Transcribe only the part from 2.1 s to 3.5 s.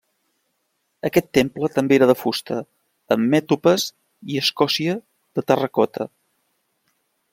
de fusta, amb